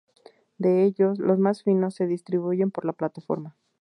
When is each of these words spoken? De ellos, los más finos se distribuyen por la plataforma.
De 0.57 0.83
ellos, 0.83 1.19
los 1.19 1.37
más 1.37 1.61
finos 1.61 1.93
se 1.93 2.07
distribuyen 2.07 2.71
por 2.71 2.85
la 2.85 2.93
plataforma. 2.93 3.55